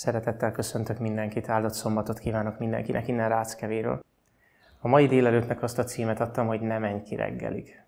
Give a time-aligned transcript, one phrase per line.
[0.00, 4.00] Szeretettel köszöntök mindenkit, áldott szombatot kívánok mindenkinek innen Ráckevéről.
[4.80, 7.82] A mai délelőttnek azt a címet adtam, hogy ne menj ki reggelig.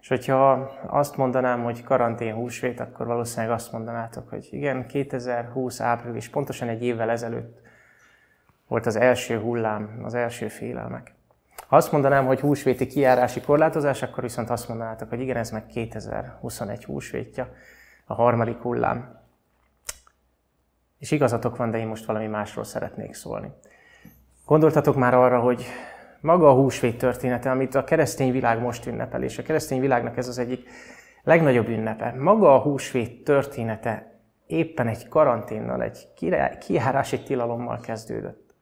[0.00, 0.52] És hogyha
[0.86, 6.82] azt mondanám, hogy karantén húsvét, akkor valószínűleg azt mondanátok, hogy igen, 2020 április, pontosan egy
[6.82, 7.60] évvel ezelőtt
[8.68, 11.14] volt az első hullám, az első félelmek.
[11.66, 15.66] Ha azt mondanám, hogy húsvéti kijárási korlátozás, akkor viszont azt mondanátok, hogy igen, ez meg
[15.66, 17.48] 2021 húsvétja,
[18.06, 19.21] a harmadik hullám.
[21.02, 23.50] És igazatok van, de én most valami másról szeretnék szólni.
[24.46, 25.64] Gondoltatok már arra, hogy
[26.20, 30.28] maga a húsvét története, amit a keresztény világ most ünnepel, és a keresztény világnak ez
[30.28, 30.68] az egyik
[31.22, 32.14] legnagyobb ünnepe.
[32.18, 36.08] Maga a húsvét története éppen egy karanténnal, egy
[36.60, 38.54] kijárási tilalommal kezdődött.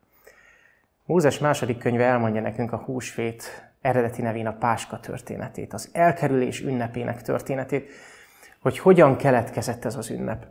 [1.04, 7.22] Mózes második könyve elmondja nekünk a húsvét eredeti nevén a Páska történetét, az elkerülés ünnepének
[7.22, 7.90] történetét,
[8.60, 10.46] hogy hogyan keletkezett ez az ünnep.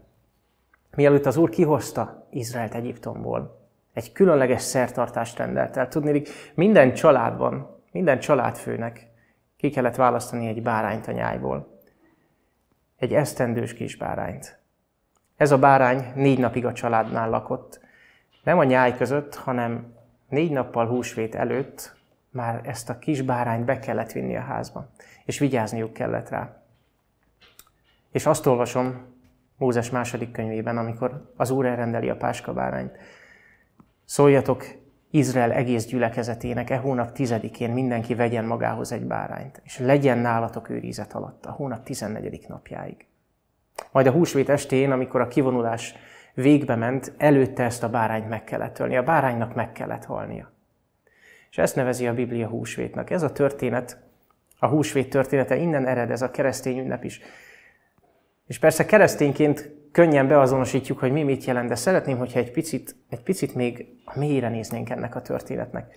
[0.95, 3.59] Mielőtt az Úr kihozta Izraelt Egyiptomból,
[3.93, 5.87] egy különleges szertartást rendelt el.
[5.87, 9.07] Tudni, minden családban, minden családfőnek
[9.57, 11.79] ki kellett választani egy bárányt a nyájból.
[12.97, 14.59] Egy esztendős kis bárányt.
[15.37, 17.79] Ez a bárány négy napig a családnál lakott.
[18.43, 19.93] Nem a nyáj között, hanem
[20.27, 21.97] négy nappal húsvét előtt
[22.31, 24.89] már ezt a kis bárányt be kellett vinni a házba,
[25.25, 26.63] és vigyázniuk kellett rá.
[28.11, 29.17] És azt olvasom
[29.59, 32.97] Mózes második könyvében, amikor az Úr elrendeli a páska bárányt.
[34.05, 34.65] Szóljatok
[35.11, 41.13] Izrael egész gyülekezetének, e hónap tizedikén mindenki vegyen magához egy bárányt, és legyen nálatok őrizet
[41.13, 43.05] alatt a hónap tizennegyedik napjáig.
[43.91, 45.95] Majd a húsvét estén, amikor a kivonulás
[46.33, 48.97] végbe ment, előtte ezt a bárányt meg kellett ölni.
[48.97, 50.51] A báránynak meg kellett halnia.
[51.49, 53.09] És ezt nevezi a Biblia húsvétnak.
[53.09, 53.97] Ez a történet,
[54.59, 57.21] a húsvét története, innen ered ez a keresztény ünnep is.
[58.49, 63.21] És persze keresztényként könnyen beazonosítjuk, hogy mi mit jelent, de szeretném, hogyha egy picit, egy
[63.21, 65.95] picit még mélyre néznénk ennek a történetnek.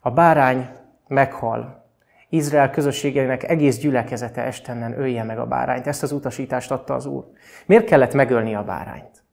[0.00, 0.68] A bárány
[1.06, 1.84] meghal.
[2.28, 5.86] Izrael közösségének egész gyülekezete estennen ölje meg a bárányt.
[5.86, 7.24] Ezt az utasítást adta az Úr.
[7.66, 9.24] Miért kellett megölni a bárányt?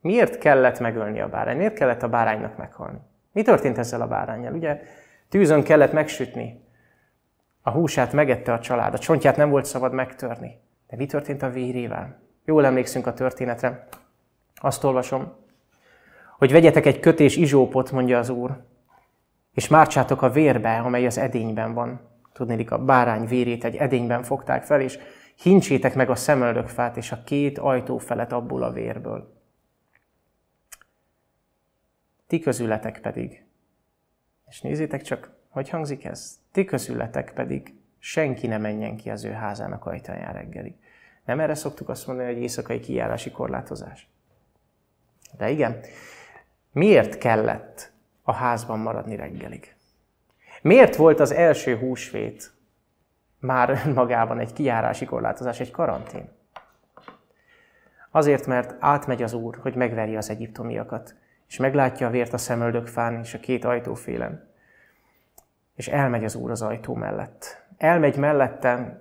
[0.00, 1.58] Miért kellett megölni a bárányt?
[1.58, 2.98] Miért kellett a báránynak meghalni?
[3.32, 4.54] Mi történt ezzel a bárányjal?
[4.54, 4.80] Ugye
[5.28, 6.64] tűzön kellett megsütni.
[7.62, 10.64] A húsát megette a család, a csontját nem volt szabad megtörni.
[10.88, 12.20] De mi történt a vérével?
[12.44, 13.88] Jól emlékszünk a történetre.
[14.54, 15.34] Azt olvasom,
[16.38, 18.62] hogy vegyetek egy kötés izsópot, mondja az Úr,
[19.52, 22.00] és mártsátok a vérbe, amely az edényben van.
[22.32, 24.98] Tudnélik, a bárány vérét egy edényben fogták fel, és
[25.34, 29.34] hincsétek meg a szemöldökfát és a két ajtó felet abból a vérből.
[32.26, 33.44] Ti közületek pedig,
[34.48, 37.74] és nézzétek csak, hogy hangzik ez, ti közületek pedig
[38.06, 40.74] senki ne menjen ki az ő házának ajtaján reggelig.
[41.24, 44.08] Nem erre szoktuk azt mondani, hogy éjszakai kijárási korlátozás.
[45.38, 45.80] De igen,
[46.72, 49.74] miért kellett a házban maradni reggelig?
[50.62, 52.52] Miért volt az első húsvét
[53.38, 56.28] már önmagában egy kijárási korlátozás, egy karantén?
[58.10, 61.14] Azért, mert átmegy az Úr, hogy megverje az egyiptomiakat,
[61.48, 64.50] és meglátja a vért a szemöldökfán és a két ajtófélen.
[65.74, 69.00] És elmegy az Úr az ajtó mellett elmegy mellette,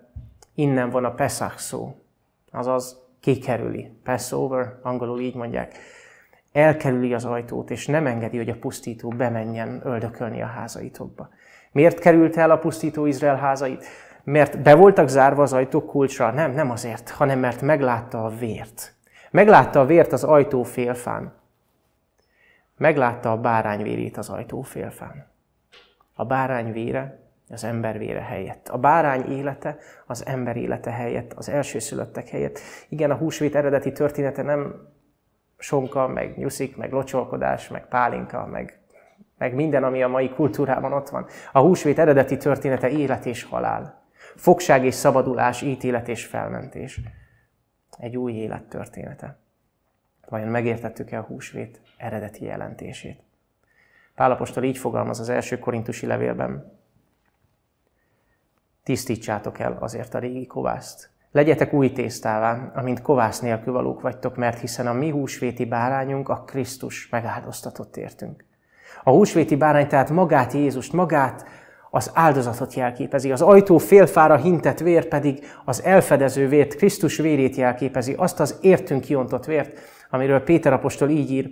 [0.56, 1.96] innen van a Pesach szó,
[2.52, 3.91] azaz kikerüli.
[4.03, 5.78] Passover, angolul így mondják.
[6.52, 11.30] Elkerüli az ajtót, és nem engedi, hogy a pusztító bemenjen öldökölni a házaitokba.
[11.72, 13.86] Miért került el a pusztító Izrael házait?
[14.24, 16.31] Mert be voltak zárva az ajtók kulcsra?
[16.31, 18.96] Nem, nem azért, hanem mert meglátta a vért.
[19.31, 21.34] Meglátta a vért az ajtó félfán.
[22.78, 25.28] Meglátta a bárány vérét az ajtó félfán.
[26.13, 28.67] A bárány vére az ember vére helyett.
[28.67, 32.59] A bárány élete az ember élete helyett, az elsőszülöttek helyett.
[32.89, 34.94] Igen, a húsvét eredeti története nem
[35.57, 38.79] sonka, meg nyuszik, meg locsolkodás, meg pálinka, meg,
[39.38, 41.25] meg minden, ami a mai kultúrában ott van.
[41.51, 44.03] A húsvét eredeti története élet és halál.
[44.35, 47.01] Fogság és szabadulás, ítélet és felmentés.
[47.97, 49.38] Egy új élet története.
[50.29, 53.24] Vajon megértettük-e a húsvét eredeti jelentését?
[54.15, 56.80] Pálapostól így fogalmaz az első korintusi levélben,
[58.86, 61.10] tisztítsátok el azért a régi kovászt.
[61.32, 66.44] Legyetek új tésztává, amint kovász nélkül valók vagytok, mert hiszen a mi húsvéti bárányunk a
[66.48, 68.46] Krisztus megáldoztatott értünk.
[69.04, 71.46] A húsvéti bárány tehát magát Jézust, magát
[71.90, 78.14] az áldozatot jelképezi, az ajtó félfára hintett vér pedig az elfedező vért, Krisztus vérét jelképezi,
[78.14, 79.80] azt az értünk kiontott vért,
[80.10, 81.50] amiről Péter apostol így ír,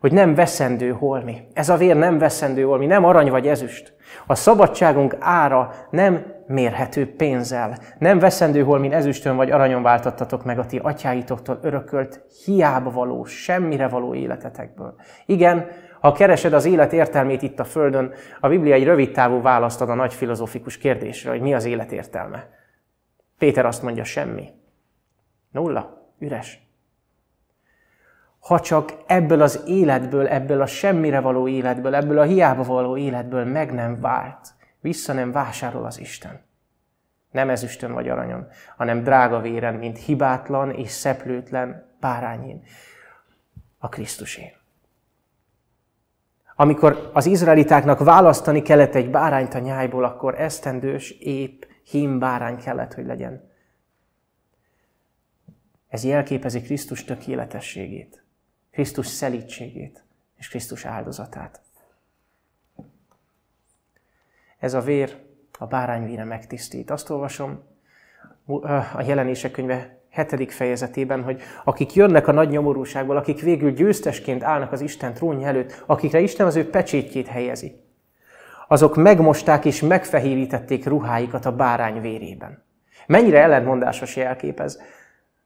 [0.00, 1.36] hogy nem veszendő holmi.
[1.52, 3.94] Ez a vér nem veszendő holmi, nem arany vagy ezüst.
[4.26, 10.66] A szabadságunk ára nem mérhető pénzzel, nem veszendő holmin ezüstön vagy aranyon váltattatok meg a
[10.66, 14.94] ti atyáitoktól örökölt, hiába való, semmire való életetekből.
[15.26, 15.68] Igen,
[16.00, 19.88] ha keresed az élet értelmét itt a Földön, a Biblia egy rövid távú választ ad
[19.88, 22.48] a nagy filozofikus kérdésre, hogy mi az élet értelme.
[23.38, 24.48] Péter azt mondja, semmi.
[25.50, 26.10] Nulla.
[26.18, 26.66] Üres.
[28.38, 33.44] Ha csak ebből az életből, ebből a semmire való életből, ebből a hiába való életből
[33.44, 34.54] meg nem vált,
[34.86, 36.40] vissza nem vásárol az Isten.
[37.30, 42.62] Nem ezüstön vagy aranyon, hanem drága véren, mint hibátlan és szeplőtlen bárányén.
[43.78, 44.52] A Krisztusén.
[46.54, 52.94] Amikor az izraelitáknak választani kellett egy bárányt a nyájból, akkor esztendős, épp, hím bárány kellett,
[52.94, 53.50] hogy legyen.
[55.88, 58.24] Ez jelképezi Krisztus tökéletességét,
[58.70, 60.04] Krisztus szelítségét
[60.36, 61.65] és Krisztus áldozatát.
[64.66, 65.16] Ez a vér
[65.58, 66.90] a bárányvíre megtisztít.
[66.90, 67.62] Azt olvasom
[68.96, 74.72] a jelenések könyve hetedik fejezetében, hogy akik jönnek a nagy nyomorúságból, akik végül győztesként állnak
[74.72, 77.80] az Isten trónja előtt, akikre Isten az ő pecsétjét helyezi,
[78.68, 82.64] azok megmosták és megfehérítették ruháikat a bárány vérében.
[83.06, 84.80] Mennyire ellentmondásos jelképez,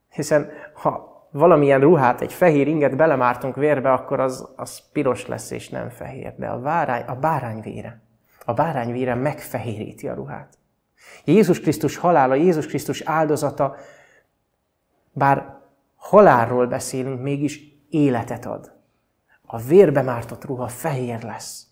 [0.09, 5.69] hiszen ha valamilyen ruhát, egy fehér inget belemártunk vérbe, akkor az, az piros lesz és
[5.69, 6.33] nem fehér.
[6.37, 8.09] De a, bárány, a bárány vére,
[8.45, 10.57] a bárány vére megfehéríti a ruhát.
[11.25, 13.75] Jézus Krisztus halála, Jézus Krisztus áldozata,
[15.11, 15.59] bár
[15.95, 18.79] halálról beszélünk, mégis életet ad.
[19.41, 21.65] A vérbe mártott ruha fehér lesz.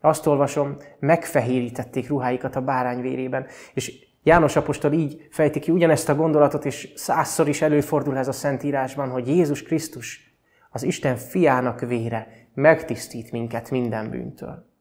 [0.00, 6.14] Azt olvasom, megfehérítették ruháikat a bárány vérében, és János apostol így fejti ki ugyanezt a
[6.14, 10.36] gondolatot, és százszor is előfordul ez a Szentírásban, hogy Jézus Krisztus,
[10.70, 14.73] az Isten fiának vére megtisztít minket minden bűntől.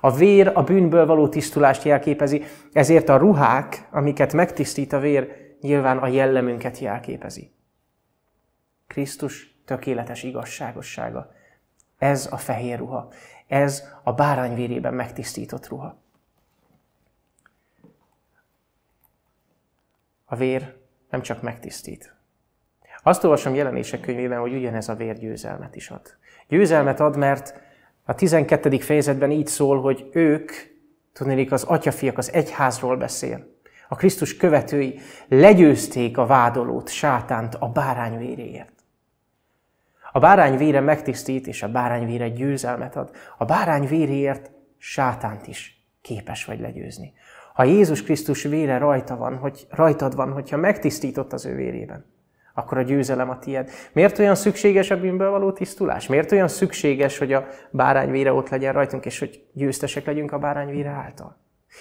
[0.00, 5.98] A vér a bűnből való tisztulást jelképezi, ezért a ruhák, amiket megtisztít a vér, nyilván
[5.98, 7.50] a jellemünket jelképezi.
[8.86, 11.32] Krisztus tökéletes igazságossága.
[11.98, 13.08] Ez a fehér ruha.
[13.46, 15.98] Ez a bárány vérében megtisztított ruha.
[20.24, 20.76] A vér
[21.10, 22.14] nem csak megtisztít.
[23.02, 26.16] Azt olvasom jelenések könyvében, hogy ugyanez a vér győzelmet is ad.
[26.48, 27.60] Győzelmet ad, mert
[28.08, 28.78] a 12.
[28.78, 30.52] fejezetben így szól, hogy ők,
[31.12, 33.54] tudnék az atyafiak, az egyházról beszél.
[33.88, 34.98] A Krisztus követői
[35.28, 38.72] legyőzték a vádolót, sátánt a bárány véréért.
[40.12, 43.10] A bárány vére megtisztít, és a bárány vére győzelmet ad.
[43.38, 47.12] A bárány véréért sátánt is képes vagy legyőzni.
[47.54, 52.04] Ha Jézus Krisztus vére rajta van, hogy rajtad van, hogyha megtisztított az ő vérében,
[52.58, 53.70] akkor a győzelem a tied.
[53.92, 56.06] Miért olyan szükséges a bűnből való tisztulás?
[56.06, 60.38] Miért olyan szükséges, hogy a bárány vére ott legyen rajtunk, és hogy győztesek legyünk a
[60.38, 61.36] bárány vére által?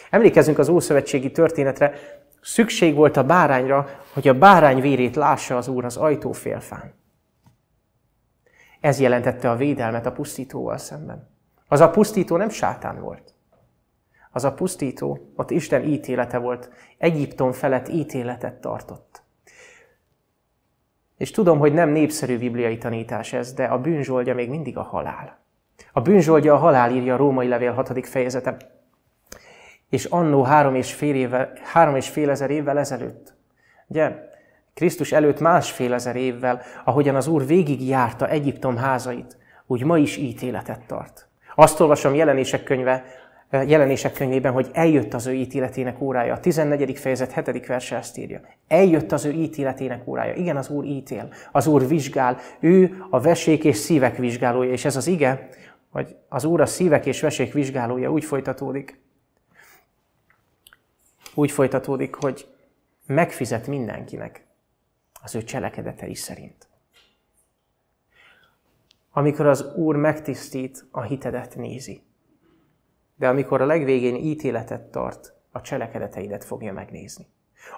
[0.09, 1.93] Emlékezzünk az Ószövetségi történetre,
[2.41, 6.93] szükség volt a bárányra, hogy a bárány vérét lássa az Úr az ajtófélfán.
[8.79, 11.29] Ez jelentette a védelmet a pusztítóval szemben.
[11.67, 13.33] Az a pusztító nem sátán volt.
[14.31, 19.24] Az a pusztító, ott Isten ítélete volt, Egyiptom felett ítéletet tartott.
[21.17, 25.39] És tudom, hogy nem népszerű bibliai tanítás ez, de a bűnzsoldja még mindig a halál.
[25.91, 28.07] A bűnzsoldja a halál írja a római levél 6.
[28.07, 28.57] fejezete.
[29.89, 33.33] És annó három és fél, évvel, három és fél ezer évvel ezelőtt,
[33.87, 34.11] ugye,
[34.73, 40.17] Krisztus előtt másfél ezer évvel, ahogyan az Úr végig járta Egyiptom házait, úgy ma is
[40.17, 41.27] ítéletet tart.
[41.55, 43.03] Azt olvasom jelenések könyve,
[43.51, 46.33] jelenések könyvében, hogy eljött az ő ítéletének órája.
[46.33, 46.97] A 14.
[46.97, 47.65] fejezet 7.
[47.65, 48.41] verse ezt írja.
[48.67, 50.33] Eljött az ő ítéletének órája.
[50.33, 54.95] Igen, az Úr ítél, az Úr vizsgál, ő a vesék és szívek vizsgálója, és ez
[54.95, 55.49] az ige,
[55.91, 59.03] hogy az Úr a szívek és vesék vizsgálója úgy folytatódik,
[61.35, 62.47] úgy folytatódik, hogy
[63.05, 64.45] megfizet mindenkinek
[65.23, 66.67] az ő cselekedetei szerint.
[69.11, 72.03] Amikor az Úr megtisztít, a hitedet nézi.
[73.15, 77.27] De amikor a legvégén ítéletet tart, a cselekedeteidet fogja megnézni.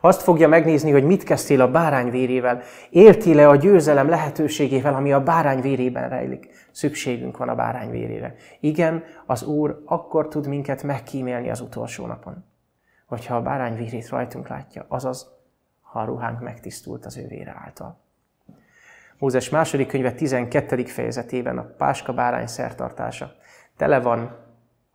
[0.02, 5.24] Azt fogja megnézni, hogy mit kezdtél a bárány vérével, éltél-e a győzelem lehetőségével, ami a
[5.24, 6.50] bárány vérében rejlik.
[6.72, 8.36] Szükségünk van a bárány vérére.
[8.60, 12.46] Igen, az Úr akkor tud minket megkímélni az utolsó napon.
[13.06, 15.32] Hogyha a bárány vérét rajtunk látja, azaz,
[15.82, 18.00] ha a ruhánk megtisztult az ő vére által.
[19.18, 20.86] Mózes második könyve 12.
[20.86, 23.32] fejezetében a páska bárány szertartása
[23.78, 24.47] tele van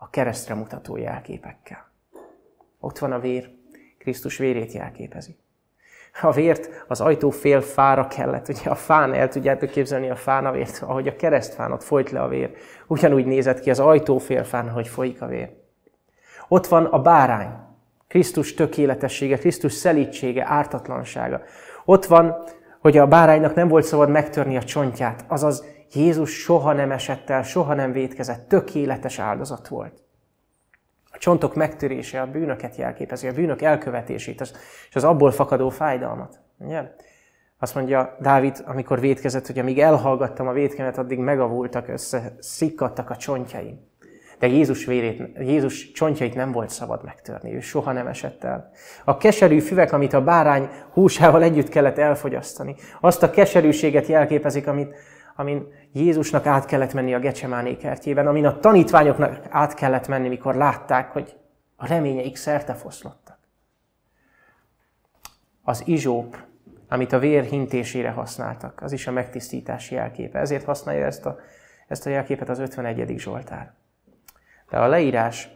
[0.02, 1.90] a keresztre mutató jelképekkel.
[2.80, 3.50] Ott van a vér,
[3.99, 5.37] Krisztus vérét jelképezi.
[6.21, 10.47] A vért az ajtó fél fára kellett, ugye a fán, el tudjátok képzelni a fán
[10.47, 12.50] a vért, ahogy a keresztfán ott folyt le a vér.
[12.87, 15.50] Ugyanúgy nézett ki az ajtó fél fán, hogy folyik a vér.
[16.49, 17.50] Ott van a bárány,
[18.09, 21.42] Krisztus tökéletessége, Krisztus szelítsége, ártatlansága.
[21.85, 22.44] Ott van,
[22.78, 27.42] hogy a báránynak nem volt szabad megtörni a csontját, azaz Jézus soha nem esett el,
[27.42, 30.02] soha nem védkezett, tökéletes áldozat volt.
[31.11, 34.40] A csontok megtörése a bűnöket jelképezi, a bűnök elkövetését,
[34.88, 36.40] és az abból fakadó fájdalmat.
[36.58, 36.82] Ugye?
[37.58, 43.16] Azt mondja Dávid, amikor védkezett, hogy amíg elhallgattam a védkemet, addig megavultak össze, szikkadtak a
[43.16, 43.90] csontjaim.
[44.38, 48.70] De Jézus, vérét, Jézus csontjait nem volt szabad megtörni, ő soha nem esett el.
[49.04, 54.94] A keserű füvek, amit a bárány húsával együtt kellett elfogyasztani, azt a keserűséget jelképezik, amit,
[55.37, 60.55] amin Jézusnak át kellett menni a Gecsemáné kertjében, amin a tanítványoknak át kellett menni, mikor
[60.55, 61.37] látták, hogy
[61.77, 63.39] a reményeik szerte foszlottak.
[65.62, 66.37] Az izsóp,
[66.89, 70.39] amit a vér hintésére használtak, az is a megtisztítás jelképe.
[70.39, 71.39] Ezért használja ezt a,
[71.89, 73.19] ezt a jelképet az 51.
[73.19, 73.73] Zsoltár.
[74.71, 75.51] De a leírás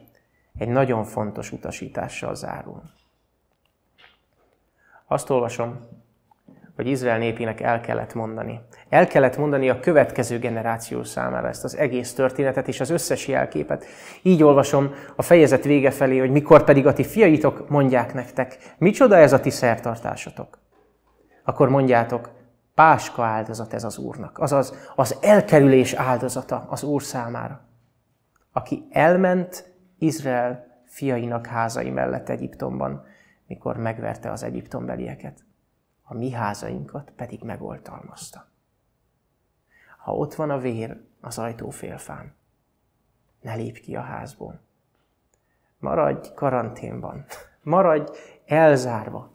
[0.59, 2.83] egy nagyon fontos utasítással zárul.
[5.07, 5.89] Azt olvasom,
[6.77, 8.61] hogy Izrael népének el kellett mondani.
[8.89, 13.85] El kellett mondani a következő generáció számára ezt az egész történetet és az összes jelképet.
[14.23, 19.17] Így olvasom a fejezet vége felé, hogy mikor pedig a ti fiaitok mondják nektek, micsoda
[19.17, 20.59] ez a ti szertartásotok.
[21.45, 22.31] Akkor mondjátok,
[22.75, 27.67] páska áldozat ez az Úrnak, azaz az elkerülés áldozata az Úr számára
[28.57, 33.05] aki elment Izrael fiainak házai mellett Egyiptomban,
[33.47, 35.45] mikor megverte az egyiptombelieket.
[36.09, 38.47] A mi házainkat pedig megoltalmazta.
[39.99, 42.35] Ha ott van a vér az ajtófélfán,
[43.41, 44.61] ne lépj ki a házból.
[45.79, 47.25] Maradj karanténban,
[47.63, 48.13] maradj
[48.45, 49.33] elzárva,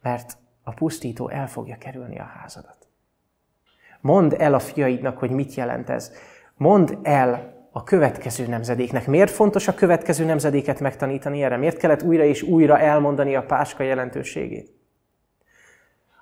[0.00, 2.88] mert a pusztító el fogja kerülni a házadat.
[4.00, 6.12] Mondd el a fiaidnak, hogy mit jelent ez.
[6.54, 9.06] Mondd el a következő nemzedéknek.
[9.06, 11.56] Miért fontos a következő nemzedéket megtanítani erre?
[11.56, 14.70] Miért kellett újra és újra elmondani a páska jelentőségét?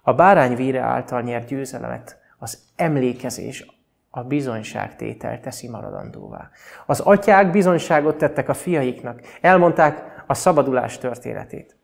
[0.03, 3.67] A bárány víre által nyert győzelemet az emlékezés,
[4.11, 6.51] a bizonyságtétel teszi maradandóvá.
[6.87, 11.77] Az atyák bizonyságot tettek a fiaiknak, elmondták a szabadulás történetét.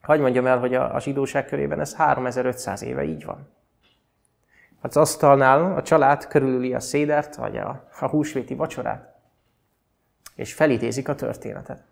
[0.00, 3.48] Hagy mondjam el, hogy a, a zsidóság körében ez 3500 éve így van.
[4.80, 9.14] Az asztalnál a család körülüli a szédert, vagy a, a húsvéti vacsorát,
[10.34, 11.84] és felidézik a történetet.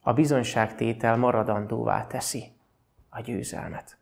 [0.00, 2.52] A bizonyságtétel maradandóvá teszi
[3.08, 3.96] a győzelmet.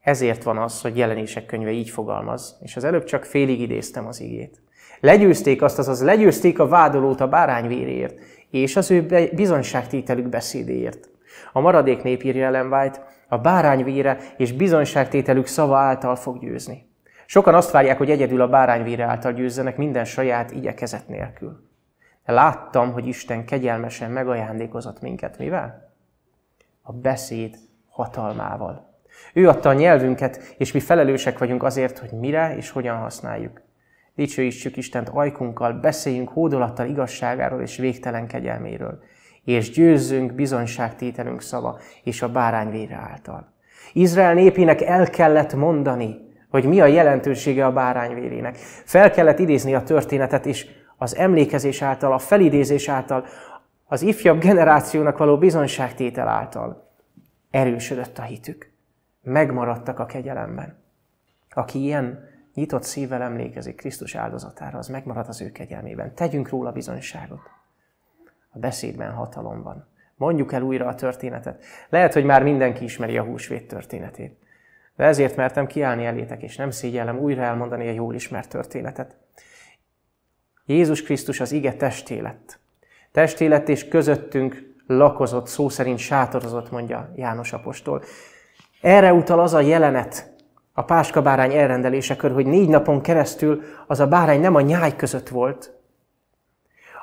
[0.00, 4.20] Ezért van az, hogy jelenések könyve így fogalmaz, és az előbb csak félig idéztem az
[4.20, 4.62] igét.
[5.00, 11.09] Legyőzték azt, azaz legyőzték a vádolót a bárányvéréért, és az ő bizonyságtételük beszédéért.
[11.52, 12.92] A maradék nép írja Ellen
[13.28, 16.88] a bárányvíre és bizonyságtételük szava által fog győzni.
[17.26, 21.68] Sokan azt várják, hogy egyedül a bárányvíre által győzzenek minden saját igyekezet nélkül.
[22.24, 25.38] De láttam, hogy Isten kegyelmesen megajándékozott minket.
[25.38, 25.92] Mivel?
[26.82, 27.56] A beszéd
[27.88, 28.98] hatalmával.
[29.34, 33.62] Ő adta a nyelvünket, és mi felelősek vagyunk azért, hogy mire és hogyan használjuk.
[34.14, 39.02] Dicsőítsük Istent ajkunkkal, beszéljünk hódolattal igazságáról és végtelen kegyelméről
[39.50, 43.52] és győzzünk bizonyságtételünk szava és a bárányvére által.
[43.92, 46.16] Izrael népének el kellett mondani,
[46.48, 48.56] hogy mi a jelentősége a bárányvérének.
[48.84, 50.66] Fel kellett idézni a történetet, és
[50.96, 53.24] az emlékezés által, a felidézés által,
[53.84, 56.90] az ifjabb generációnak való bizonyságtétel által
[57.50, 58.70] erősödött a hitük.
[59.22, 60.78] Megmaradtak a kegyelemben.
[61.50, 66.14] Aki ilyen nyitott szívvel emlékezik Krisztus áldozatára, az megmarad az ő kegyelmében.
[66.14, 67.59] Tegyünk róla bizonyságot.
[68.50, 69.88] A beszédben hatalom van.
[70.16, 71.64] Mondjuk el újra a történetet.
[71.88, 74.38] Lehet, hogy már mindenki ismeri a húsvét történetét.
[74.96, 79.16] De ezért mertem kiállni elétek, és nem szégyellem újra elmondani a jól ismert történetet.
[80.66, 82.58] Jézus Krisztus az ige testé lett.
[83.12, 88.02] Testé lett és közöttünk lakozott, szó szerint sátorozott, mondja János apostol.
[88.80, 90.32] Erre utal az a jelenet,
[90.72, 95.28] a páska bárány elrendelésekor, hogy négy napon keresztül az a bárány nem a nyáj között
[95.28, 95.79] volt,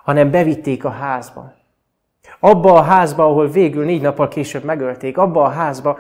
[0.08, 1.54] hanem bevitték a házba.
[2.40, 6.00] Abba a házba, ahol végül négy nappal később megölték, abba a házba,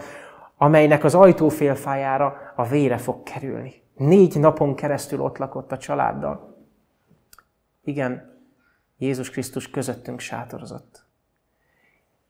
[0.58, 3.74] amelynek az ajtófélfájára a vére fog kerülni.
[3.96, 6.58] Négy napon keresztül ott lakott a családdal.
[7.84, 8.40] Igen,
[8.98, 11.06] Jézus Krisztus közöttünk sátorozott.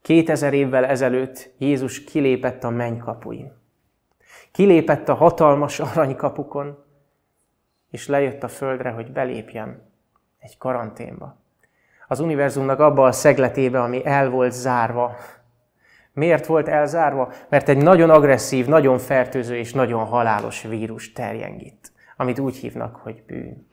[0.01, 3.51] Kétezer évvel ezelőtt Jézus kilépett a mennykapuin.
[4.51, 6.84] Kilépett a hatalmas aranykapukon,
[7.89, 9.91] és lejött a földre, hogy belépjen
[10.39, 11.46] egy karanténba
[12.07, 15.15] az univerzumnak abba a szegletébe, ami el volt zárva.
[16.13, 17.31] Miért volt elzárva?
[17.49, 22.95] Mert egy nagyon agresszív, nagyon fertőző és nagyon halálos vírus terjeng itt, amit úgy hívnak,
[22.95, 23.67] hogy bűn.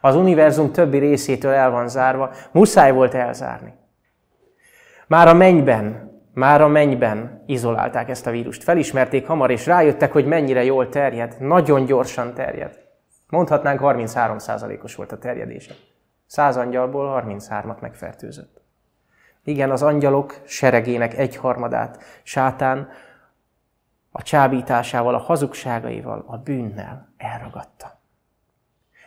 [0.00, 3.72] Az univerzum többi részétől el van zárva, muszáj volt elzárni.
[5.06, 8.62] Már a mennyben, már a mennyben izolálták ezt a vírust.
[8.62, 11.36] Felismerték hamar, és rájöttek, hogy mennyire jól terjed.
[11.40, 12.78] Nagyon gyorsan terjed.
[13.28, 15.74] Mondhatnánk 33%-os volt a terjedése.
[16.30, 18.60] Száz angyalból 33-at megfertőzött.
[19.44, 22.88] Igen, az angyalok seregének egyharmadát sátán
[24.10, 28.00] a csábításával, a hazugságaival, a bűnnel elragadta.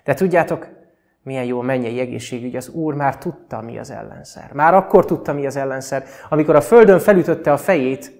[0.03, 0.67] De tudjátok,
[1.21, 4.53] milyen jó mennyei egészségügy, az Úr már tudta, mi az ellenszer.
[4.53, 8.11] Már akkor tudta, mi az ellenszer, amikor a földön felütötte a fejét,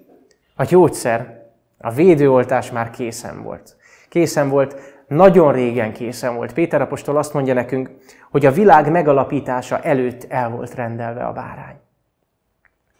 [0.56, 1.42] a gyógyszer,
[1.78, 3.76] a védőoltás már készen volt.
[4.08, 6.52] Készen volt, nagyon régen készen volt.
[6.52, 7.90] Péter apostol azt mondja nekünk,
[8.30, 11.76] hogy a világ megalapítása előtt el volt rendelve a bárány.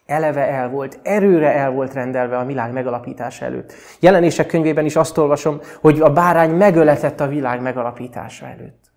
[0.07, 3.73] Eleve el volt, erőre el volt rendelve a világ megalapítása előtt.
[4.01, 8.93] Jelenések könyvében is azt olvasom, hogy a bárány megöletett a világ megalapítása előtt.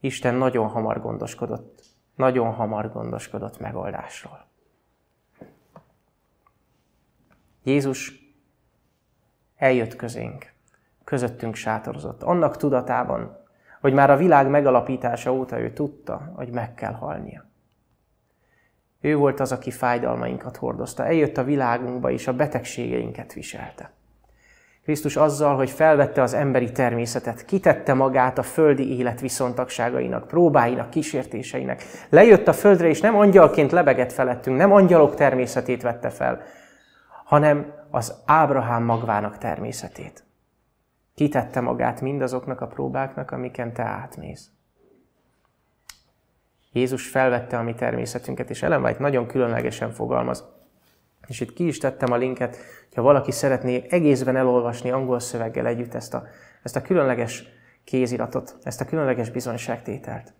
[0.00, 1.82] Isten nagyon hamar gondoskodott,
[2.14, 4.48] nagyon hamar gondoskodott megoldásról.
[7.62, 8.12] Jézus
[9.56, 10.49] eljött közénk,
[11.10, 13.36] közöttünk sátorozott, annak tudatában,
[13.80, 17.46] hogy már a világ megalapítása óta ő tudta, hogy meg kell halnia.
[19.00, 21.06] Ő volt az, aki fájdalmainkat hordozta.
[21.06, 23.92] Eljött a világunkba, és a betegségeinket viselte.
[24.82, 31.82] Krisztus azzal, hogy felvette az emberi természetet, kitette magát a földi élet viszontagságainak, próbáinak, kísértéseinek.
[32.08, 36.42] Lejött a földre, és nem angyalként lebegett felettünk, nem angyalok természetét vette fel,
[37.24, 40.24] hanem az Ábrahám magvának természetét.
[41.20, 44.50] Kitette magát mindazoknak a próbáknak, amiken te átmész.
[46.72, 50.44] Jézus felvette a mi természetünket, és Ellen White nagyon különlegesen fogalmaz.
[51.26, 52.56] És itt ki is tettem a linket,
[52.94, 56.26] ha valaki szeretné egészben elolvasni angol szöveggel együtt ezt a,
[56.62, 57.44] ezt a különleges
[57.84, 60.32] kéziratot, ezt a különleges bizonyságtételt.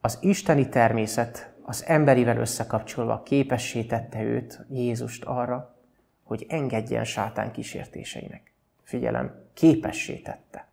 [0.00, 5.76] Az isteni természet az emberivel összekapcsolva képessé tette őt, Jézust arra,
[6.22, 8.54] hogy engedjen sátán kísértéseinek.
[8.86, 10.68] Figyelem, képessé tette.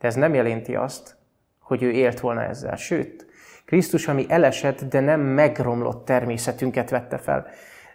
[0.00, 1.16] De ez nem jelenti azt,
[1.58, 2.76] hogy ő élt volna ezzel.
[2.76, 3.26] Sőt,
[3.64, 7.46] Krisztus, ami elesett, de nem megromlott természetünket vette fel.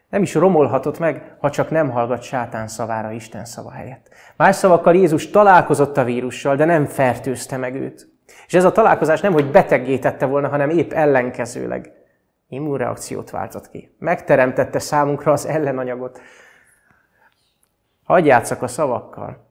[0.10, 4.10] Nem is romolhatott meg, ha csak nem hallgat sátán szavára Isten szava helyett.
[4.36, 8.10] Más szavakkal Jézus találkozott a vírussal, de nem fertőzte meg őt.
[8.48, 11.92] És ez a találkozás nem, hogy beteggé tette volna, hanem épp ellenkezőleg
[12.48, 13.96] immunreakciót váltott ki.
[14.00, 16.22] Megteremtette számunkra az ellenanyagot.
[18.08, 19.46] Hagyj a szavakkal.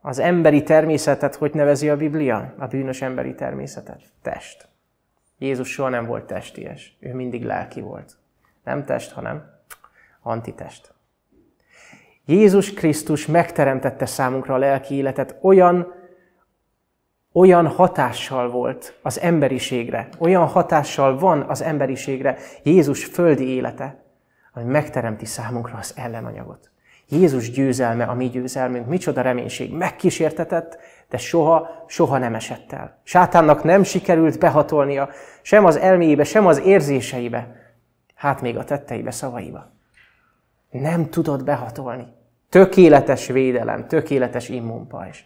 [0.00, 2.54] Az emberi természetet hogy nevezi a Biblia?
[2.58, 4.02] A bűnös emberi természetet?
[4.22, 4.68] Test.
[5.38, 6.96] Jézus soha nem volt testies.
[7.00, 8.16] Ő mindig lelki volt.
[8.62, 9.50] Nem test, hanem
[10.22, 10.94] antitest.
[12.26, 15.92] Jézus Krisztus megteremtette számunkra a lelki életet, olyan,
[17.32, 24.04] olyan hatással volt az emberiségre, olyan hatással van az emberiségre Jézus földi élete,
[24.52, 26.72] ami megteremti számunkra az ellenanyagot.
[27.14, 29.72] Jézus győzelme a mi győzelmünk, micsoda reménység.
[29.72, 33.00] Megkísértetett, de soha, soha nem esett el.
[33.02, 35.08] Sátánnak nem sikerült behatolnia
[35.42, 37.56] sem az elméjébe, sem az érzéseibe,
[38.14, 39.72] hát még a tetteibe, szavaiba.
[40.70, 42.06] Nem tudott behatolni.
[42.48, 45.18] Tökéletes védelem, tökéletes immunpajzs.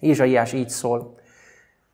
[0.00, 1.18] Ézsaiás így szól,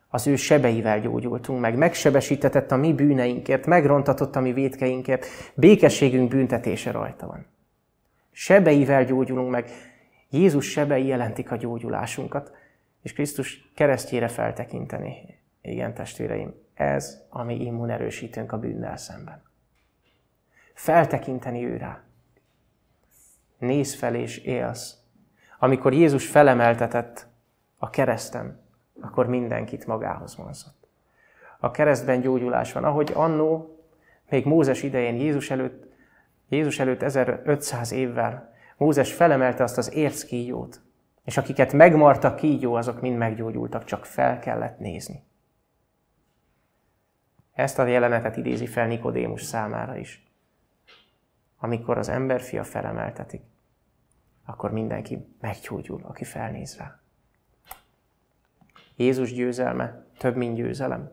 [0.07, 6.91] az ő sebeivel gyógyultunk meg, megsebesítetett a mi bűneinkért, megrontatott a mi védkeinkért, békességünk büntetése
[6.91, 7.45] rajta van.
[8.37, 9.69] Sebeivel gyógyulunk meg.
[10.29, 12.51] Jézus sebei jelentik a gyógyulásunkat,
[13.01, 15.39] és Krisztus keresztjére feltekinteni.
[15.61, 19.43] Igen, testvéreim, ez a mi immunerősítőnk a bűnnel szemben.
[20.73, 22.03] Feltekinteni ő rá.
[23.57, 24.95] Nézz fel és élsz.
[25.59, 27.27] Amikor Jézus felemeltetett
[27.77, 28.59] a kereszten,
[29.01, 30.87] akkor mindenkit magához vonzott.
[31.59, 32.83] A keresztben gyógyulás van.
[32.83, 33.79] Ahogy annó,
[34.29, 35.84] még Mózes idején Jézus előtt
[36.49, 40.81] Jézus előtt 1500 évvel Mózes felemelte azt az érckígyót,
[41.23, 45.23] és akiket megmarta kígyó, azok mind meggyógyultak, csak fel kellett nézni.
[47.53, 50.23] Ezt a jelenetet idézi fel Nikodémus számára is.
[51.57, 53.41] Amikor az emberfia felemeltetik,
[54.45, 56.99] akkor mindenki meggyógyul, aki felnéz rá.
[58.95, 61.11] Jézus győzelme több, mint győzelem.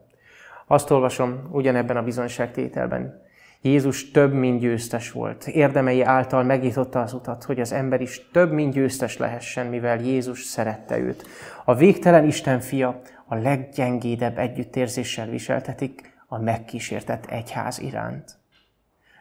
[0.66, 3.23] Azt olvasom ugyanebben a bizonyságtételben,
[3.62, 5.46] Jézus több, mint győztes volt.
[5.46, 10.42] Érdemei által megnyitotta az utat, hogy az ember is több, mint győztes lehessen, mivel Jézus
[10.42, 11.27] szerette őt.
[11.64, 18.37] A végtelen Isten fia a leggyengédebb együttérzéssel viseltetik a megkísértett egyház iránt.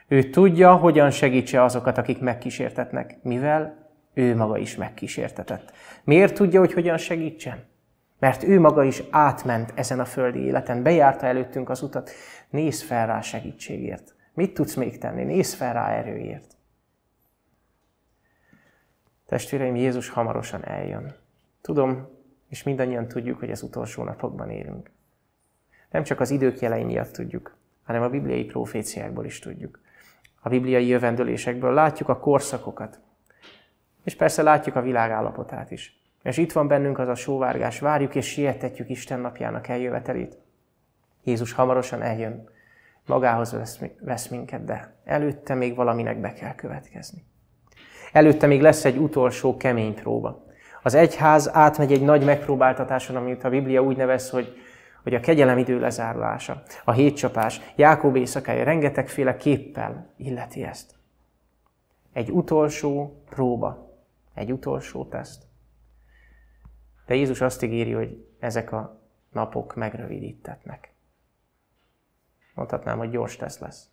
[0.08, 5.72] Ő tudja, hogyan segítse azokat, akik megkísértetnek, mivel ő maga is megkísértetett.
[6.04, 7.64] Miért tudja, hogy hogyan segítsen?
[8.20, 12.12] Mert ő maga is átment ezen a földi életen, bejárta előttünk az utat.
[12.50, 14.16] Nézz fel rá segítségért.
[14.34, 15.24] Mit tudsz még tenni?
[15.24, 16.56] Nézz fel rá erőért.
[19.26, 21.16] Testvéreim, Jézus hamarosan eljön.
[21.62, 22.08] Tudom,
[22.48, 24.92] és mindannyian tudjuk, hogy az utolsó napokban élünk.
[25.90, 29.80] Nem csak az idők jelei miatt tudjuk, hanem a bibliai proféciákból is tudjuk.
[30.42, 33.00] A bibliai jövendőlésekből látjuk a korszakokat,
[34.04, 36.02] és persze látjuk a világ állapotát is.
[36.24, 40.38] És itt van bennünk az a sóvárgás, várjuk és sietetjük Isten napjának eljövetelét.
[41.24, 42.50] Jézus hamarosan eljön,
[43.06, 47.26] magához vesz, minket, de előtte még valaminek be kell következni.
[48.12, 50.46] Előtte még lesz egy utolsó kemény próba.
[50.84, 54.58] Az egyház átmegy egy nagy megpróbáltatáson, amit a Biblia úgy nevez, hogy,
[55.04, 60.96] hogy a kegyelem idő lezárulása, a hétcsapás, Jákob éjszakája, rengetegféle képpel illeti ezt.
[62.14, 63.96] Egy utolsó próba,
[64.34, 65.44] egy utolsó teszt.
[67.06, 70.91] De Jézus azt ígéri, hogy ezek a napok megrövidítetnek.
[72.54, 73.90] Mondhatnám, hogy gyors teszt lesz.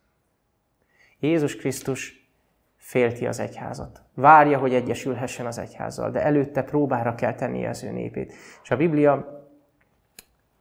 [1.18, 2.28] Jézus Krisztus
[2.76, 4.02] félti az egyházat.
[4.14, 8.32] Várja, hogy egyesülhessen az egyházzal, de előtte próbára kell tennie az ő népét.
[8.62, 9.42] És a Biblia,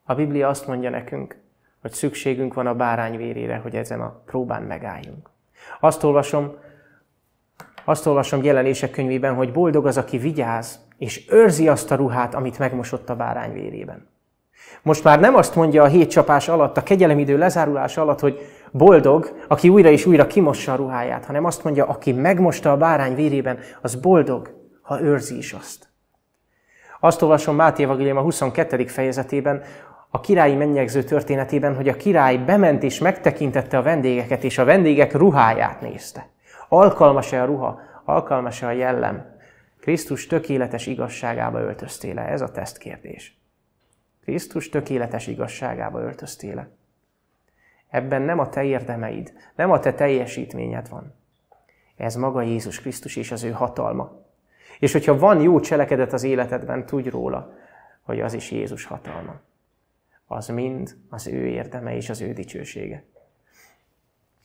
[0.03, 1.39] a Biblia azt mondja nekünk,
[1.81, 5.29] hogy szükségünk van a bárány vérére, hogy ezen a próbán megálljunk.
[5.79, 6.55] Azt olvasom,
[7.83, 12.60] azt olvasom jelenések könyvében, hogy boldog az, aki vigyáz, és őrzi azt a ruhát, amit
[12.60, 14.07] megmosott a bárány vérében.
[14.82, 18.39] Most már nem azt mondja a hét csapás alatt, a kegyelemidő lezárulás alatt, hogy
[18.71, 23.15] boldog, aki újra és újra kimossa a ruháját, hanem azt mondja, aki megmosta a bárány
[23.15, 25.89] vérében, az boldog, ha őrzi is azt.
[26.99, 28.86] Azt olvasom Máté Evangélium a 22.
[28.86, 29.63] fejezetében,
[30.10, 35.13] a királyi mennyegző történetében, hogy a király bement és megtekintette a vendégeket, és a vendégek
[35.13, 36.30] ruháját nézte.
[36.69, 37.80] Alkalmas-e a ruha?
[38.06, 39.36] Alkalmas-e a jellem?
[39.80, 43.46] Krisztus tökéletes igazságába öltöztél Ez a tesztkérdés.
[44.27, 46.69] Krisztus tökéletes igazságába öltöztél
[47.89, 51.13] Ebben nem a te érdemeid, nem a te teljesítményed van.
[51.95, 54.25] Ez maga Jézus Krisztus és az ő hatalma.
[54.79, 57.53] És hogyha van jó cselekedet az életedben, tudj róla,
[58.01, 59.39] hogy az is Jézus hatalma.
[60.25, 63.03] Az mind az ő érdeme és az ő dicsősége.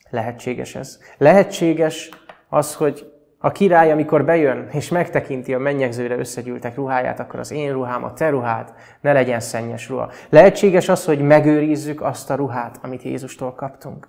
[0.09, 0.99] Lehetséges ez?
[1.17, 2.09] Lehetséges
[2.49, 3.12] az, hogy
[3.45, 8.13] a király, amikor bejön és megtekinti a mennyegzőre összegyűltek ruháját, akkor az én ruhám, a
[8.13, 10.11] te ruhád ne legyen szennyes ruha.
[10.29, 14.07] Lehetséges az, hogy megőrizzük azt a ruhát, amit Jézustól kaptunk.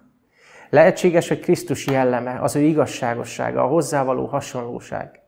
[0.70, 5.20] Lehetséges, hogy Krisztus jelleme, az ő igazságossága, a hozzávaló hasonlóság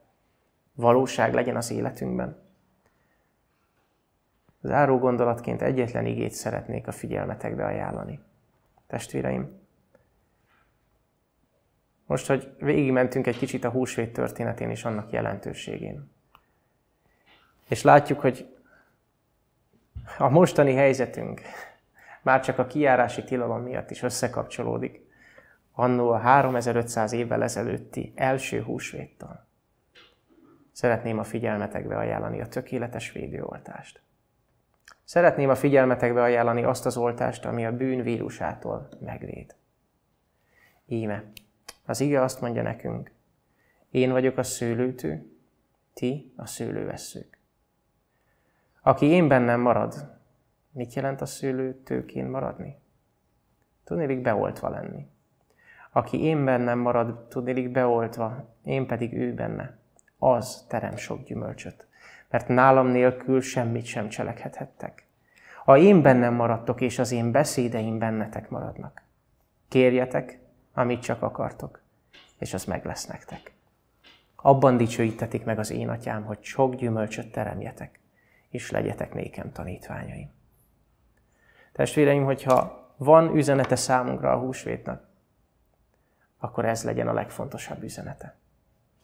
[0.74, 2.36] valóság legyen az életünkben.
[4.62, 8.20] Záró gondolatként egyetlen igét szeretnék a figyelmetekbe ajánlani.
[8.86, 9.55] Testvéreim,
[12.06, 16.10] most, hogy végigmentünk egy kicsit a húsvét történetén és annak jelentőségén.
[17.68, 18.56] És látjuk, hogy
[20.18, 21.40] a mostani helyzetünk
[22.22, 25.04] már csak a kiárási tilalom miatt is összekapcsolódik
[25.72, 29.46] annó a 3500 évvel ezelőtti első húsvéttal.
[30.72, 34.00] Szeretném a figyelmetekbe ajánlani a tökéletes védőoltást.
[35.04, 39.54] Szeretném a figyelmetekbe ajánlani azt az oltást, ami a bűn vírusától megvéd.
[40.86, 41.24] Íme,
[41.86, 43.10] az ige azt mondja nekünk,
[43.90, 45.30] én vagyok a szőlőtő,
[45.94, 47.38] ti a szőlővesszők.
[48.82, 49.94] Aki én bennem marad,
[50.70, 52.78] mit jelent a szőlőtőként maradni?
[53.84, 55.06] Tudnélik beoltva lenni.
[55.92, 59.78] Aki én bennem marad, tudnélik beoltva, én pedig ő benne,
[60.18, 61.86] az terem sok gyümölcsöt.
[62.30, 65.06] Mert nálam nélkül semmit sem cselekedhettek.
[65.64, 69.02] Ha én bennem maradtok, és az én beszédeim bennetek maradnak.
[69.68, 70.38] Kérjetek,
[70.76, 71.80] amit csak akartok,
[72.38, 73.52] és az meg lesz nektek.
[74.36, 78.00] Abban dicsőítetik meg az én atyám, hogy sok gyümölcsöt teremjetek,
[78.48, 80.30] és legyetek nékem tanítványaim.
[81.72, 85.08] Testvéreim, hogyha van üzenete számunkra a húsvétnak,
[86.38, 88.36] akkor ez legyen a legfontosabb üzenete.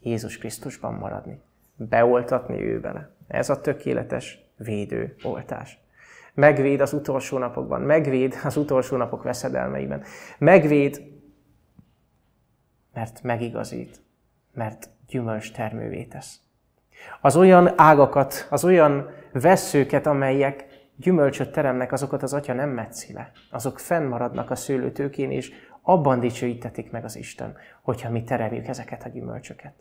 [0.00, 1.40] Jézus Krisztusban maradni,
[1.76, 3.10] beoltatni ő bele.
[3.26, 5.78] Ez a tökéletes védő oltás.
[6.34, 10.02] Megvéd az utolsó napokban, megvéd az utolsó napok veszedelmeiben,
[10.38, 11.11] megvéd
[12.94, 14.00] mert megigazít,
[14.52, 16.40] mert gyümölcs termővé tesz.
[17.20, 23.30] Az olyan ágakat, az olyan vesszőket, amelyek gyümölcsöt teremnek, azokat az Atya nem metszi le.
[23.50, 25.52] Azok fennmaradnak a szőlőtőkén, és
[25.82, 29.72] abban dicsőítetik meg az Isten, hogyha mi teremjük ezeket a gyümölcsöket.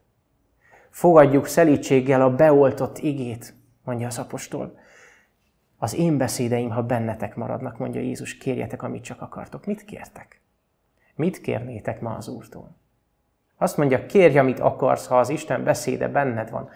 [0.90, 4.80] Fogadjuk szelítséggel a beoltott igét, mondja az apostol.
[5.78, 9.66] Az én beszédeim, ha bennetek maradnak, mondja Jézus, kérjetek, amit csak akartok.
[9.66, 10.42] Mit kértek?
[11.16, 12.76] Mit kérnétek ma az Úrtól?
[13.62, 16.70] Azt mondja, kérj, amit akarsz, ha az Isten beszéde benned van.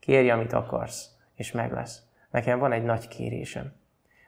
[0.00, 2.02] Kérj, amit akarsz, és meg lesz.
[2.30, 3.72] Nekem van egy nagy kérésem.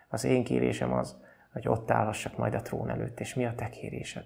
[0.08, 1.16] Az én kérésem az,
[1.52, 4.24] hogy ott állhassak majd a trón előtt, és mi a te kérésed?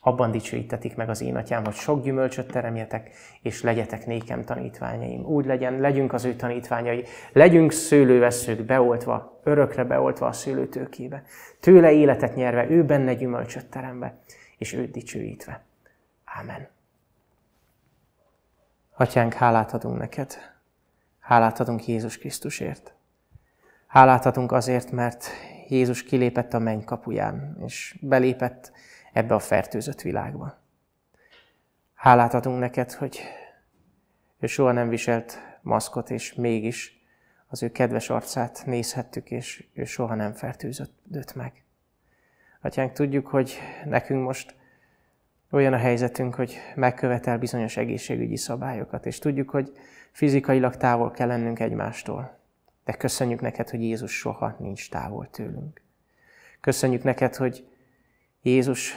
[0.00, 3.10] Abban dicsőítetik meg az én atyám, hogy sok gyümölcsöt teremjetek,
[3.42, 5.24] és legyetek nékem tanítványaim.
[5.24, 11.22] Úgy legyen, legyünk az ő tanítványai, legyünk szőlőveszők beoltva, örökre beoltva a szőlőtőkébe.
[11.60, 14.18] Tőle életet nyerve, ő benne gyümölcsöt terembe,
[14.58, 15.66] és őt dicsőítve.
[16.38, 16.68] Ámen.
[18.90, 20.34] Atyánk, hálát adunk neked.
[21.18, 22.94] Hálát adunk Jézus Krisztusért.
[23.86, 25.28] Hálát adunk azért, mert
[25.68, 28.72] Jézus kilépett a menny kapuján, és belépett
[29.12, 30.58] ebbe a fertőzött világba.
[31.94, 33.20] Hálát adunk neked, hogy
[34.38, 37.02] ő soha nem viselt maszkot, és mégis
[37.46, 41.64] az ő kedves arcát nézhettük, és ő soha nem fertőzött meg.
[42.60, 44.56] Atyánk, tudjuk, hogy nekünk most
[45.50, 49.72] olyan a helyzetünk, hogy megkövetel bizonyos egészségügyi szabályokat, és tudjuk, hogy
[50.12, 52.38] fizikailag távol kell lennünk egymástól.
[52.84, 55.82] De köszönjük neked, hogy Jézus soha nincs távol tőlünk.
[56.60, 57.66] Köszönjük neked, hogy
[58.42, 58.94] Jézus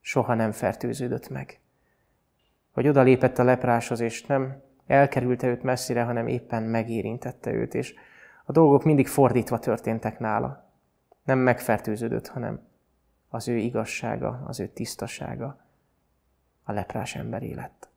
[0.00, 1.60] soha nem fertőződött meg.
[2.70, 7.94] Hogy odalépett a lepráshoz, és nem elkerülte őt messzire, hanem éppen megérintette őt, és
[8.44, 10.70] a dolgok mindig fordítva történtek nála.
[11.24, 12.68] Nem megfertőződött, hanem
[13.32, 15.64] az ő igazsága, az ő tisztasága
[16.62, 17.88] a leprás emberé lett.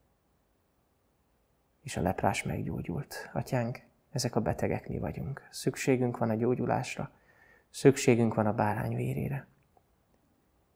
[1.82, 3.30] És a leprás meggyógyult.
[3.34, 5.48] Atyánk, ezek a betegek mi vagyunk.
[5.52, 7.12] Szükségünk van a gyógyulásra,
[7.70, 9.48] szükségünk van a bárány vérére.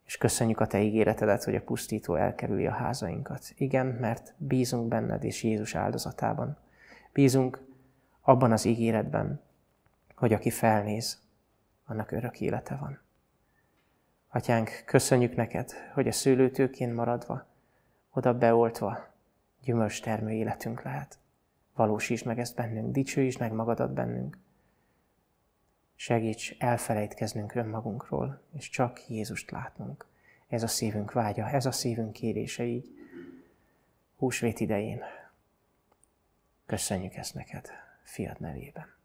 [0.05, 3.53] És köszönjük a Te ígéretedet, hogy a pusztító elkerüli a házainkat.
[3.55, 6.57] Igen, mert bízunk benned és Jézus áldozatában.
[7.13, 7.61] Bízunk
[8.21, 9.41] abban az ígéretben,
[10.15, 11.21] hogy aki felnéz,
[11.85, 12.99] annak örök élete van.
[14.29, 17.45] Atyánk, köszönjük neked, hogy a szőlőtőként maradva,
[18.11, 19.07] oda beoltva
[19.63, 21.19] gyümölcs termő életünk lehet.
[21.75, 24.37] Valósítsd meg ezt bennünk, dicsőítsd meg magadat bennünk.
[25.95, 30.05] Segíts elfelejtkeznünk önmagunkról, és csak Jézust látnunk.
[30.47, 32.89] Ez a szívünk vágya, ez a szívünk kérése így.
[34.17, 35.03] Húsvét idején.
[36.65, 37.69] Köszönjük ezt neked,
[38.03, 38.96] fiad nevében.